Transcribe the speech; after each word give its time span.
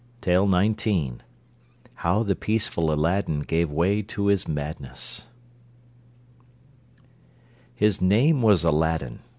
How 0.23 0.47
the 2.23 2.35
Peaceful 2.35 2.91
Aladdin 2.91 3.41
Gave 3.41 3.69
Way 3.69 4.01
to 4.01 4.25
His 4.25 4.47
Madness 4.47 5.25
His 7.75 8.01
name 8.01 8.41
was 8.41 8.63
Aladdin. 8.63 9.19